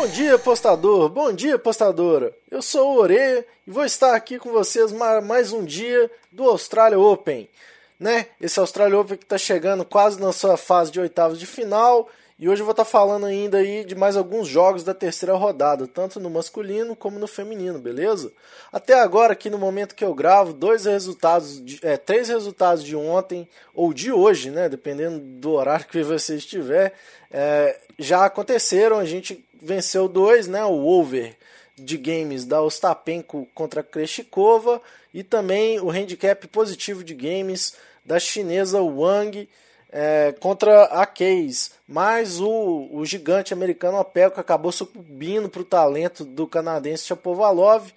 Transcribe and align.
Bom 0.00 0.08
dia, 0.08 0.38
postador. 0.38 1.10
Bom 1.10 1.30
dia, 1.30 1.58
postadora. 1.58 2.34
Eu 2.50 2.62
sou 2.62 2.94
o 2.94 3.00
Ore 3.00 3.44
e 3.66 3.70
vou 3.70 3.84
estar 3.84 4.14
aqui 4.14 4.38
com 4.38 4.50
vocês 4.50 4.90
mais 5.22 5.52
um 5.52 5.62
dia 5.62 6.10
do 6.32 6.44
Australia 6.44 6.98
Open. 6.98 7.46
Né? 7.98 8.28
Esse 8.40 8.58
Australia 8.58 8.98
Open 8.98 9.18
que 9.18 9.24
está 9.24 9.36
chegando 9.36 9.84
quase 9.84 10.18
na 10.18 10.32
sua 10.32 10.56
fase 10.56 10.90
de 10.90 10.98
oitavos 10.98 11.38
de 11.38 11.44
final 11.44 12.08
e 12.40 12.48
hoje 12.48 12.62
eu 12.62 12.64
vou 12.64 12.70
estar 12.70 12.86
falando 12.86 13.26
ainda 13.26 13.58
aí 13.58 13.84
de 13.84 13.94
mais 13.94 14.16
alguns 14.16 14.48
jogos 14.48 14.82
da 14.82 14.94
terceira 14.94 15.34
rodada, 15.34 15.86
tanto 15.86 16.18
no 16.18 16.30
masculino 16.30 16.96
como 16.96 17.18
no 17.18 17.26
feminino, 17.26 17.78
beleza? 17.78 18.32
Até 18.72 18.98
agora, 18.98 19.34
aqui 19.34 19.50
no 19.50 19.58
momento 19.58 19.94
que 19.94 20.02
eu 20.02 20.14
gravo, 20.14 20.54
dois 20.54 20.86
resultados, 20.86 21.62
de, 21.62 21.78
é, 21.82 21.98
três 21.98 22.30
resultados 22.30 22.82
de 22.82 22.96
ontem 22.96 23.46
ou 23.74 23.92
de 23.92 24.10
hoje, 24.10 24.50
né? 24.50 24.70
Dependendo 24.70 25.18
do 25.18 25.50
horário 25.50 25.84
que 25.84 26.02
você 26.02 26.36
estiver, 26.36 26.94
é, 27.30 27.78
já 27.98 28.24
aconteceram. 28.24 28.98
A 28.98 29.04
gente 29.04 29.44
venceu 29.60 30.08
dois, 30.08 30.46
né? 30.46 30.64
O 30.64 30.86
over 30.86 31.36
de 31.76 31.96
games 31.96 32.44
da 32.44 32.60
Ostapenko 32.60 33.48
contra 33.54 33.82
Kreshikova 33.82 34.80
e 35.12 35.22
também 35.22 35.80
o 35.80 35.90
handicap 35.90 36.46
positivo 36.48 37.02
de 37.02 37.14
games 37.14 37.74
da 38.04 38.18
chinesa 38.18 38.82
Wang 38.82 39.48
é, 39.92 40.34
contra 40.38 40.84
a 40.84 41.04
Case, 41.04 41.70
mas 41.86 42.40
o, 42.40 42.88
o 42.92 43.04
gigante 43.04 43.52
americano 43.52 43.98
Opelka 43.98 44.40
acabou 44.40 44.70
sucumbindo 44.70 45.48
para 45.48 45.62
o 45.62 45.64
talento 45.64 46.24
do 46.24 46.46
canadense 46.46 47.06
Chapovalov. 47.06 47.90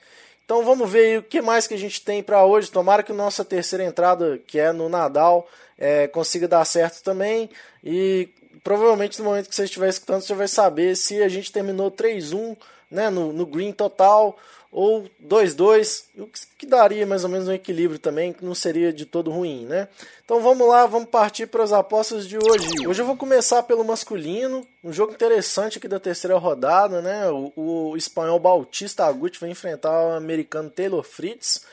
Então 0.44 0.66
vamos 0.66 0.90
ver 0.90 1.20
o 1.20 1.24
que 1.24 1.42
mais 1.42 1.68
que 1.68 1.74
a 1.74 1.78
gente 1.78 2.02
tem 2.02 2.22
para 2.22 2.44
hoje. 2.44 2.72
Tomara 2.72 3.04
que 3.04 3.14
nossa 3.14 3.46
terceira 3.46 3.84
entrada, 3.84 4.40
que 4.46 4.60
é 4.60 4.72
no 4.72 4.90
Nadal, 4.90 5.48
é, 5.78 6.08
consiga 6.08 6.48
dar 6.48 6.66
certo 6.66 7.02
também. 7.04 7.50
E 7.84 8.28
provavelmente 8.64 9.20
no 9.20 9.26
momento 9.26 9.50
que 9.50 9.56
você 9.56 9.64
estiver 9.64 9.90
escutando, 9.90 10.22
você 10.22 10.34
vai 10.34 10.48
saber 10.48 10.96
se 10.96 11.22
a 11.22 11.30
gente 11.30 11.52
terminou 11.52 11.92
3-1 11.92 12.58
né, 12.92 13.10
no, 13.10 13.34
no 13.34 13.46
green 13.46 13.72
total 13.72 14.38
ou 14.74 15.08
2-2, 15.24 16.06
o 16.18 16.28
que 16.58 16.66
daria 16.66 17.06
mais 17.06 17.24
ou 17.24 17.30
menos 17.30 17.48
um 17.48 17.54
equilíbrio 17.54 18.00
também, 18.00 18.34
que 18.34 18.44
não 18.44 18.56
seria 18.56 18.92
de 18.92 19.06
todo 19.06 19.30
ruim, 19.30 19.66
né? 19.66 19.88
Então 20.26 20.42
vamos 20.42 20.68
lá, 20.68 20.88
vamos 20.88 21.10
partir 21.10 21.46
para 21.46 21.64
as 21.64 21.72
apostas 21.72 22.28
de 22.28 22.40
hoje. 22.40 22.88
Hoje 22.88 23.00
eu 23.00 23.06
vou 23.06 23.16
começar 23.16 23.62
pelo 23.64 23.84
masculino, 23.84 24.66
um 24.84 24.92
jogo 24.92 25.14
interessante 25.14 25.78
aqui 25.78 25.88
da 25.88 26.00
terceira 26.00 26.36
rodada, 26.40 27.04
né? 27.04 27.30
O, 27.30 27.54
o 27.56 27.98
espanhol 27.98 28.40
Bautista 28.40 29.06
Agut 29.06 29.40
vai 29.40 29.52
enfrentar 29.52 29.92
o 29.92 30.14
americano 30.14 30.72
Taylor 30.72 31.04
Fritz. 31.04 31.64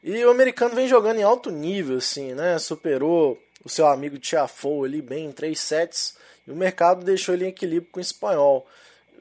E 0.00 0.24
o 0.24 0.30
americano 0.30 0.76
vem 0.76 0.86
jogando 0.86 1.18
em 1.18 1.24
alto 1.24 1.50
nível, 1.50 1.96
assim, 1.96 2.34
né? 2.34 2.56
Superou 2.60 3.36
o 3.64 3.68
seu 3.68 3.86
amigo 3.86 4.18
Tiafoe 4.18 4.86
ali 4.86 5.00
bem 5.00 5.26
em 5.26 5.32
3 5.32 5.58
sets. 5.58 6.16
E 6.46 6.50
o 6.50 6.56
mercado 6.56 7.04
deixou 7.04 7.34
ele 7.34 7.46
em 7.46 7.48
equilíbrio 7.48 7.90
com 7.90 7.98
o 7.98 8.02
espanhol. 8.02 8.66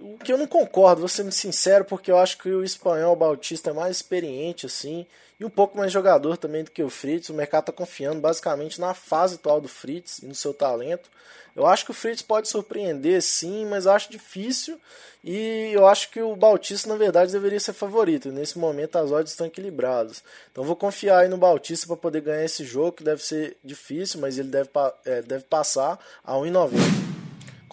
O 0.05 0.17
que 0.17 0.33
eu 0.33 0.37
não 0.37 0.47
concordo, 0.47 0.99
vou 0.99 1.07
ser 1.07 1.31
sincero, 1.31 1.85
porque 1.85 2.11
eu 2.11 2.17
acho 2.17 2.37
que 2.37 2.49
o 2.49 2.61
espanhol 2.61 3.15
Bautista 3.15 3.69
é 3.69 3.73
mais 3.73 3.95
experiente, 3.95 4.65
assim, 4.65 5.05
e 5.39 5.45
um 5.45 5.49
pouco 5.49 5.77
mais 5.77 5.93
jogador 5.93 6.35
também 6.35 6.61
do 6.61 6.71
que 6.71 6.83
o 6.83 6.89
Fritz. 6.89 7.29
O 7.29 7.33
mercado 7.33 7.61
está 7.61 7.71
confiando 7.71 8.19
basicamente 8.19 8.81
na 8.81 8.93
fase 8.93 9.35
atual 9.35 9.61
do 9.61 9.69
Fritz 9.69 10.19
e 10.19 10.25
no 10.25 10.35
seu 10.35 10.53
talento. 10.53 11.09
Eu 11.55 11.65
acho 11.65 11.85
que 11.85 11.91
o 11.91 11.93
Fritz 11.93 12.21
pode 12.21 12.49
surpreender, 12.49 13.21
sim, 13.21 13.65
mas 13.65 13.87
acho 13.87 14.11
difícil. 14.11 14.77
E 15.23 15.71
eu 15.73 15.87
acho 15.87 16.11
que 16.11 16.21
o 16.21 16.35
Bautista, 16.35 16.89
na 16.89 16.97
verdade, 16.97 17.31
deveria 17.31 17.59
ser 17.61 17.71
favorito. 17.71 18.29
Nesse 18.29 18.59
momento, 18.59 18.97
as 18.97 19.09
odds 19.09 19.31
estão 19.31 19.47
equilibradas. 19.47 20.21
Então, 20.51 20.65
vou 20.65 20.75
confiar 20.75 21.19
aí 21.19 21.29
no 21.29 21.37
Bautista 21.37 21.87
para 21.87 21.95
poder 21.95 22.19
ganhar 22.19 22.43
esse 22.43 22.65
jogo, 22.65 22.91
que 22.91 23.05
deve 23.05 23.23
ser 23.23 23.55
difícil, 23.63 24.19
mas 24.19 24.37
ele 24.37 24.49
deve, 24.49 24.69
é, 25.05 25.21
deve 25.21 25.45
passar 25.45 25.97
a 26.25 26.33
1,90. 26.33 27.12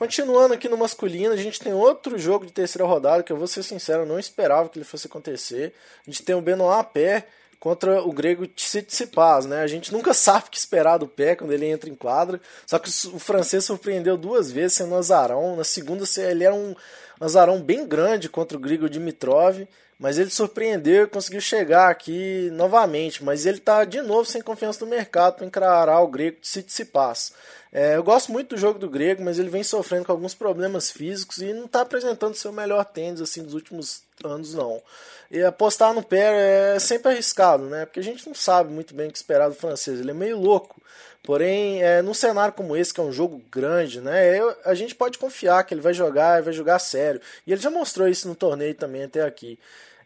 Continuando 0.00 0.54
aqui 0.54 0.66
no 0.66 0.78
masculino, 0.78 1.34
a 1.34 1.36
gente 1.36 1.60
tem 1.60 1.74
outro 1.74 2.18
jogo 2.18 2.46
de 2.46 2.52
terceira 2.54 2.88
rodada 2.88 3.22
que 3.22 3.30
eu 3.30 3.36
vou 3.36 3.46
ser 3.46 3.62
sincero, 3.62 4.06
não 4.06 4.18
esperava 4.18 4.66
que 4.70 4.78
ele 4.78 4.84
fosse 4.86 5.06
acontecer. 5.06 5.74
A 6.06 6.10
gente 6.10 6.22
tem 6.22 6.34
o 6.34 6.40
Benoit 6.40 6.88
Pé 6.90 7.26
contra 7.58 8.02
o 8.02 8.10
grego 8.10 8.46
Tsitsipas, 8.46 9.44
né? 9.44 9.60
A 9.60 9.66
gente 9.66 9.92
nunca 9.92 10.14
sabe 10.16 10.46
o 10.46 10.50
que 10.50 10.56
esperar 10.56 10.96
do 10.96 11.06
Pé 11.06 11.36
quando 11.36 11.52
ele 11.52 11.66
entra 11.66 11.90
em 11.90 11.94
quadra. 11.94 12.40
Só 12.66 12.78
que 12.78 12.88
o 12.88 13.18
francês 13.18 13.66
surpreendeu 13.66 14.16
duas 14.16 14.50
vezes 14.50 14.78
sendo 14.78 14.94
azarão. 14.94 15.54
Na 15.54 15.64
segunda 15.64 16.02
ele 16.16 16.44
era 16.44 16.54
um 16.54 16.74
azarão 17.20 17.60
bem 17.60 17.86
grande 17.86 18.30
contra 18.30 18.56
o 18.56 18.60
Grigor 18.60 18.88
Dimitrov, 18.88 19.68
mas 19.98 20.18
ele 20.18 20.30
surpreendeu 20.30 21.04
e 21.04 21.08
conseguiu 21.08 21.42
chegar 21.42 21.90
aqui 21.90 22.48
novamente. 22.54 23.22
Mas 23.22 23.44
ele 23.44 23.58
está 23.58 23.84
de 23.84 24.00
novo 24.00 24.24
sem 24.24 24.40
confiança 24.40 24.82
no 24.82 24.90
mercado 24.90 25.34
para 25.34 25.44
encarar 25.44 26.00
o 26.00 26.08
grego 26.08 26.38
Tsitsipas. 26.40 27.34
É, 27.72 27.96
eu 27.96 28.02
gosto 28.02 28.32
muito 28.32 28.56
do 28.56 28.60
jogo 28.60 28.78
do 28.78 28.90
grego, 28.90 29.22
mas 29.22 29.38
ele 29.38 29.48
vem 29.48 29.62
sofrendo 29.62 30.04
com 30.04 30.12
alguns 30.12 30.34
problemas 30.34 30.90
físicos 30.90 31.38
e 31.38 31.52
não 31.52 31.66
está 31.66 31.82
apresentando 31.82 32.34
seu 32.34 32.52
melhor 32.52 32.84
tênis 32.84 33.20
assim 33.20 33.44
dos 33.44 33.54
últimos 33.54 34.02
anos 34.24 34.54
não. 34.54 34.82
E 35.30 35.40
apostar 35.42 35.94
no 35.94 36.02
pé 36.02 36.74
é 36.74 36.78
sempre 36.80 37.12
arriscado, 37.12 37.66
né? 37.66 37.86
Porque 37.86 38.00
a 38.00 38.02
gente 38.02 38.26
não 38.26 38.34
sabe 38.34 38.72
muito 38.72 38.92
bem 38.92 39.08
o 39.08 39.12
que 39.12 39.18
esperar 39.18 39.48
do 39.48 39.54
francês. 39.54 40.00
Ele 40.00 40.10
é 40.10 40.14
meio 40.14 40.38
louco. 40.38 40.80
Porém, 41.22 41.82
é, 41.82 42.02
num 42.02 42.14
cenário 42.14 42.52
como 42.54 42.76
esse, 42.76 42.92
que 42.92 43.00
é 43.00 43.04
um 43.04 43.12
jogo 43.12 43.40
grande, 43.52 44.00
né? 44.00 44.36
Eu, 44.36 44.56
a 44.64 44.74
gente 44.74 44.94
pode 44.94 45.18
confiar 45.18 45.62
que 45.64 45.72
ele 45.72 45.80
vai 45.80 45.94
jogar, 45.94 46.42
vai 46.42 46.52
jogar 46.52 46.78
sério. 46.80 47.20
E 47.46 47.52
ele 47.52 47.60
já 47.60 47.70
mostrou 47.70 48.08
isso 48.08 48.26
no 48.26 48.34
torneio 48.34 48.74
também 48.74 49.04
até 49.04 49.22
aqui. 49.22 49.58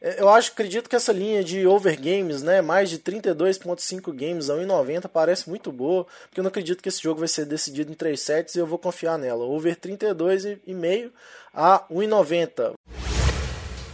É, 0.05 0.21
eu 0.21 0.29
acho, 0.29 0.53
acredito 0.53 0.87
que 0.87 0.95
essa 0.95 1.15
linha 1.15 1.43
de 1.43 1.67
overgames, 1.67 2.43
né, 2.43 2.61
mais 2.61 2.91
de 2.91 2.99
32.5 2.99 4.13
games 4.13 4.51
a 4.51 4.55
1,90 4.55 5.09
parece 5.09 5.49
muito 5.49 5.73
boa, 5.73 6.07
porque 6.29 6.41
eu 6.41 6.43
não 6.43 6.51
acredito 6.51 6.83
que 6.83 6.91
esse 6.91 7.03
jogo 7.03 7.21
vai 7.21 7.29
ser 7.29 7.47
decidido 7.47 7.91
em 7.91 7.95
3 7.95 8.21
sets 8.21 8.55
e 8.55 8.59
eu 8.59 8.67
vou 8.67 8.79
confiar 8.79 9.17
nela. 9.17 9.47
Over 9.47 9.77
32,5 9.77 11.11
a 11.55 11.87
1,90. 11.91 12.75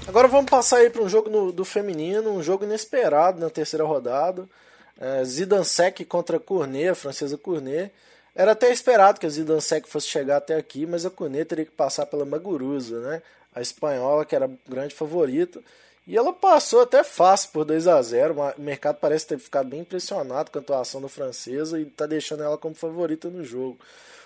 Agora 0.08 0.26
vamos 0.26 0.50
passar 0.50 0.78
aí 0.78 0.90
para 0.90 1.00
um 1.00 1.08
jogo 1.08 1.30
no, 1.30 1.52
do 1.52 1.64
feminino, 1.64 2.32
um 2.32 2.42
jogo 2.42 2.64
inesperado 2.64 3.38
na 3.38 3.48
terceira 3.48 3.84
rodada. 3.84 4.48
É, 5.00 5.24
Zidansek 5.24 6.04
contra 6.06 6.40
Cournet, 6.40 6.88
a 6.88 6.94
francesa 6.96 7.38
Cournet. 7.38 7.92
Era 8.34 8.50
até 8.50 8.72
esperado 8.72 9.20
que 9.20 9.26
a 9.26 9.30
Zidansek 9.30 9.88
fosse 9.88 10.08
chegar 10.08 10.38
até 10.38 10.56
aqui, 10.56 10.86
mas 10.86 11.06
a 11.06 11.10
Cournet 11.10 11.44
teria 11.44 11.64
que 11.64 11.70
passar 11.70 12.06
pela 12.06 12.24
Maguruza, 12.24 12.98
né? 12.98 13.22
A 13.54 13.60
espanhola, 13.60 14.24
que 14.24 14.34
era 14.34 14.50
grande 14.68 14.92
favorita. 14.92 15.60
E 16.06 16.16
ela 16.16 16.32
passou 16.32 16.80
até 16.82 17.04
fácil 17.04 17.50
por 17.52 17.64
2 17.64 17.86
a 17.86 18.00
0 18.00 18.34
O 18.58 18.60
mercado 18.60 18.96
parece 18.96 19.26
ter 19.26 19.38
ficado 19.38 19.68
bem 19.68 19.80
impressionado 19.80 20.50
com 20.50 20.58
a 20.58 20.62
atuação 20.62 21.00
da 21.00 21.08
francesa 21.08 21.78
e 21.78 21.82
está 21.82 22.06
deixando 22.06 22.42
ela 22.42 22.58
como 22.58 22.74
favorita 22.74 23.28
no 23.28 23.44
jogo. 23.44 23.78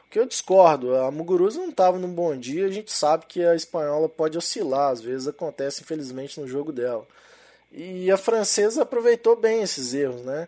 O 0.06 0.10
que 0.10 0.18
eu 0.18 0.26
discordo, 0.26 0.94
a 0.94 1.10
Muguruza 1.10 1.58
não 1.58 1.70
estava 1.70 1.98
num 1.98 2.12
bom 2.12 2.36
dia, 2.36 2.66
a 2.66 2.70
gente 2.70 2.92
sabe 2.92 3.26
que 3.26 3.44
a 3.44 3.54
espanhola 3.54 4.08
pode 4.08 4.38
oscilar, 4.38 4.92
às 4.92 5.00
vezes 5.00 5.26
acontece 5.26 5.82
infelizmente 5.82 6.40
no 6.40 6.46
jogo 6.46 6.72
dela. 6.72 7.04
E 7.76 8.08
a 8.08 8.16
francesa 8.16 8.82
aproveitou 8.82 9.34
bem 9.34 9.60
esses 9.60 9.92
erros, 9.92 10.20
né? 10.20 10.46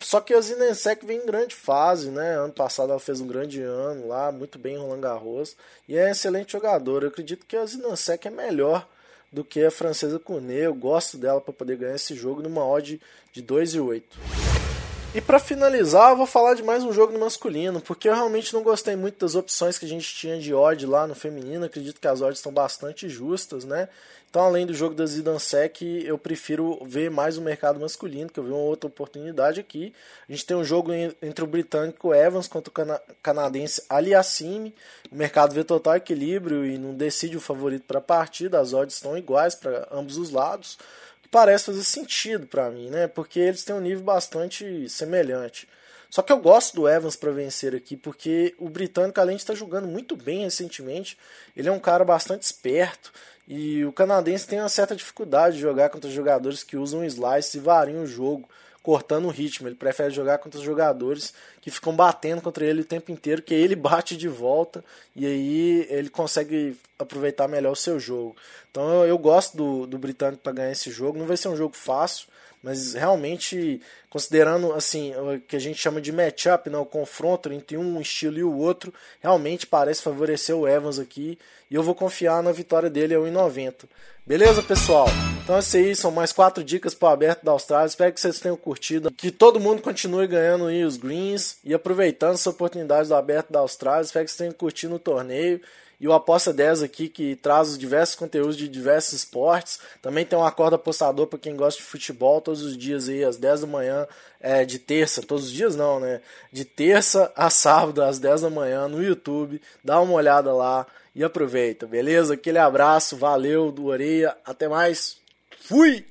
Só 0.00 0.18
que 0.18 0.32
a 0.32 0.40
Zinensek 0.40 1.04
vem 1.04 1.18
em 1.18 1.26
grande 1.26 1.54
fase, 1.54 2.08
né? 2.08 2.38
Ano 2.38 2.54
passado 2.54 2.88
ela 2.88 2.98
fez 2.98 3.20
um 3.20 3.26
grande 3.26 3.60
ano 3.60 4.08
lá, 4.08 4.32
muito 4.32 4.58
bem 4.58 4.76
em 4.76 4.78
Roland 4.78 5.00
Garros. 5.02 5.54
E 5.86 5.94
é 5.94 6.10
excelente 6.10 6.52
jogadora. 6.52 7.04
Eu 7.04 7.10
acredito 7.10 7.44
que 7.44 7.54
a 7.54 7.66
Zinensek 7.66 8.28
é 8.28 8.30
melhor 8.30 8.88
do 9.34 9.44
que 9.44 9.64
a 9.64 9.70
francesa 9.70 10.18
Cunet. 10.20 10.62
Eu 10.62 10.74
gosto 10.74 11.18
dela 11.18 11.40
para 11.40 11.52
poder 11.52 11.76
ganhar 11.76 11.96
esse 11.96 12.14
jogo 12.14 12.40
numa 12.40 12.64
odd 12.64 13.00
de 13.32 13.42
2,8. 13.42 14.43
E 15.14 15.20
para 15.20 15.38
finalizar, 15.38 16.10
eu 16.10 16.16
vou 16.16 16.26
falar 16.26 16.54
de 16.54 16.62
mais 16.64 16.82
um 16.82 16.92
jogo 16.92 17.12
no 17.12 17.20
masculino, 17.20 17.80
porque 17.80 18.08
eu 18.08 18.14
realmente 18.14 18.52
não 18.52 18.64
gostei 18.64 18.96
muito 18.96 19.16
das 19.20 19.36
opções 19.36 19.78
que 19.78 19.86
a 19.86 19.88
gente 19.88 20.12
tinha 20.12 20.40
de 20.40 20.52
odd 20.52 20.84
lá 20.86 21.06
no 21.06 21.14
feminino. 21.14 21.64
Acredito 21.64 22.00
que 22.00 22.08
as 22.08 22.20
odds 22.20 22.40
estão 22.40 22.52
bastante 22.52 23.08
justas, 23.08 23.64
né? 23.64 23.88
Então, 24.28 24.42
além 24.42 24.66
do 24.66 24.74
jogo 24.74 24.92
da 24.92 25.06
Zidansek, 25.06 26.04
eu 26.04 26.18
prefiro 26.18 26.80
ver 26.84 27.12
mais 27.12 27.38
o 27.38 27.42
mercado 27.42 27.78
masculino, 27.78 28.28
que 28.28 28.40
eu 28.40 28.42
vi 28.42 28.50
uma 28.50 28.58
outra 28.58 28.88
oportunidade 28.88 29.60
aqui. 29.60 29.94
A 30.28 30.32
gente 30.32 30.44
tem 30.44 30.56
um 30.56 30.64
jogo 30.64 30.92
entre 30.92 31.44
o 31.44 31.46
britânico 31.46 32.12
Evans 32.12 32.48
contra 32.48 32.68
o 32.68 32.72
cana 32.72 33.00
canadense 33.22 33.84
Aliassime. 33.88 34.74
O 35.12 35.14
mercado 35.14 35.54
vê 35.54 35.62
total 35.62 35.94
equilíbrio 35.94 36.66
e 36.66 36.76
não 36.76 36.92
decide 36.92 37.36
o 37.36 37.40
favorito 37.40 37.84
para 37.86 37.98
a 37.98 38.02
partida. 38.02 38.58
As 38.58 38.72
odds 38.72 38.96
estão 38.96 39.16
iguais 39.16 39.54
para 39.54 39.86
ambos 39.92 40.18
os 40.18 40.30
lados. 40.30 40.76
Que 41.24 41.28
parece 41.30 41.64
fazer 41.64 41.82
sentido 41.82 42.46
para 42.46 42.70
mim, 42.70 42.90
né? 42.90 43.08
Porque 43.08 43.40
eles 43.40 43.64
têm 43.64 43.74
um 43.74 43.80
nível 43.80 44.04
bastante 44.04 44.88
semelhante. 44.88 45.66
Só 46.14 46.22
que 46.22 46.30
eu 46.30 46.38
gosto 46.38 46.76
do 46.76 46.88
Evans 46.88 47.16
para 47.16 47.32
vencer 47.32 47.74
aqui, 47.74 47.96
porque 47.96 48.54
o 48.56 48.68
britânico, 48.68 49.20
além 49.20 49.34
de 49.34 49.42
estar 49.42 49.56
jogando 49.56 49.88
muito 49.88 50.14
bem 50.14 50.42
recentemente, 50.42 51.18
ele 51.56 51.68
é 51.68 51.72
um 51.72 51.80
cara 51.80 52.04
bastante 52.04 52.42
esperto 52.42 53.12
e 53.48 53.84
o 53.84 53.92
canadense 53.92 54.46
tem 54.46 54.60
uma 54.60 54.68
certa 54.68 54.94
dificuldade 54.94 55.56
de 55.56 55.62
jogar 55.62 55.88
contra 55.88 56.08
jogadores 56.08 56.62
que 56.62 56.76
usam 56.76 57.04
slice 57.04 57.56
e 57.56 57.60
variam 57.60 58.04
o 58.04 58.06
jogo, 58.06 58.48
cortando 58.80 59.24
o 59.24 59.30
ritmo. 59.30 59.66
Ele 59.66 59.74
prefere 59.74 60.14
jogar 60.14 60.38
contra 60.38 60.60
jogadores 60.60 61.34
que 61.60 61.68
ficam 61.68 61.96
batendo 61.96 62.40
contra 62.40 62.64
ele 62.64 62.82
o 62.82 62.84
tempo 62.84 63.10
inteiro, 63.10 63.42
que 63.42 63.52
ele 63.52 63.74
bate 63.74 64.16
de 64.16 64.28
volta 64.28 64.84
e 65.16 65.26
aí 65.26 65.86
ele 65.90 66.10
consegue 66.10 66.78
aproveitar 66.98 67.48
melhor 67.48 67.72
o 67.72 67.76
seu 67.76 67.98
jogo. 67.98 68.36
Então 68.70 69.02
eu, 69.02 69.08
eu 69.08 69.18
gosto 69.18 69.56
do, 69.56 69.86
do 69.86 69.98
britânico 69.98 70.42
para 70.42 70.52
ganhar 70.52 70.72
esse 70.72 70.90
jogo. 70.90 71.18
Não 71.18 71.26
vai 71.26 71.36
ser 71.36 71.48
um 71.48 71.56
jogo 71.56 71.76
fácil, 71.76 72.26
mas 72.62 72.94
realmente 72.94 73.80
considerando 74.08 74.72
assim 74.72 75.14
o 75.16 75.40
que 75.40 75.56
a 75.56 75.58
gente 75.60 75.78
chama 75.78 76.00
de 76.00 76.12
matchup, 76.12 76.70
né, 76.70 76.78
o 76.78 76.86
confronto 76.86 77.52
entre 77.52 77.76
um 77.76 78.00
estilo 78.00 78.38
e 78.38 78.44
o 78.44 78.56
outro, 78.56 78.94
realmente 79.20 79.66
parece 79.66 80.02
favorecer 80.02 80.56
o 80.56 80.66
Evans 80.68 80.98
aqui 80.98 81.38
e 81.70 81.74
eu 81.74 81.82
vou 81.82 81.94
confiar 81.94 82.42
na 82.42 82.52
vitória 82.52 82.88
dele 82.88 83.14
a 83.14 83.18
1,90. 83.18 83.84
Beleza, 84.26 84.62
pessoal? 84.62 85.06
Então, 85.42 85.58
esse 85.58 85.76
aí 85.76 85.94
são 85.94 86.10
mais 86.10 86.32
quatro 86.32 86.64
dicas 86.64 86.94
para 86.94 87.10
o 87.10 87.12
aberto 87.12 87.44
da 87.44 87.52
Austrália. 87.52 87.86
Espero 87.86 88.10
que 88.10 88.18
vocês 88.18 88.40
tenham 88.40 88.56
curtido. 88.56 89.10
Que 89.10 89.30
todo 89.30 89.60
mundo 89.60 89.82
continue 89.82 90.26
ganhando 90.26 90.64
aí 90.64 90.82
os 90.82 90.96
greens 90.96 91.58
e 91.62 91.74
aproveitando 91.74 92.32
essa 92.32 92.48
oportunidade 92.48 93.08
do 93.08 93.14
aberto 93.14 93.52
da 93.52 93.58
Austrália. 93.58 94.02
Espero 94.02 94.24
que 94.24 94.30
vocês 94.30 94.38
tenham 94.38 94.54
curtido 94.54 94.94
o 94.94 94.98
torneio. 94.98 95.60
E 96.00 96.08
o 96.08 96.12
Aposta 96.12 96.52
10 96.52 96.82
aqui, 96.82 97.08
que 97.08 97.36
traz 97.36 97.70
os 97.70 97.78
diversos 97.78 98.14
conteúdos 98.14 98.56
de 98.56 98.68
diversos 98.68 99.12
esportes. 99.12 99.78
Também 100.02 100.24
tem 100.24 100.38
um 100.38 100.44
acordo 100.44 100.74
apostador 100.74 101.26
para 101.26 101.38
quem 101.38 101.56
gosta 101.56 101.80
de 101.80 101.86
futebol, 101.86 102.40
todos 102.40 102.62
os 102.62 102.76
dias 102.76 103.08
aí, 103.08 103.24
às 103.24 103.36
10 103.36 103.62
da 103.62 103.66
manhã, 103.66 104.06
é, 104.40 104.64
de 104.64 104.78
terça. 104.78 105.22
Todos 105.22 105.46
os 105.46 105.52
dias 105.52 105.76
não, 105.76 106.00
né? 106.00 106.20
De 106.52 106.64
terça 106.64 107.32
a 107.36 107.50
sábado, 107.50 108.02
às 108.02 108.18
10 108.18 108.42
da 108.42 108.50
manhã, 108.50 108.88
no 108.88 109.02
YouTube. 109.02 109.60
Dá 109.82 110.00
uma 110.00 110.14
olhada 110.14 110.52
lá 110.52 110.86
e 111.14 111.22
aproveita, 111.22 111.86
beleza? 111.86 112.34
Aquele 112.34 112.58
abraço, 112.58 113.16
valeu 113.16 113.70
do 113.70 113.86
Oreia, 113.86 114.36
até 114.44 114.68
mais, 114.68 115.18
fui! 115.60 116.04